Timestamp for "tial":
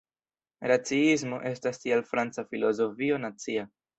1.85-2.03